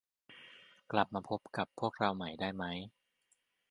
[0.91, 2.09] กลับมาพบกับพวกเรา
[2.39, 2.71] ได้ใหม่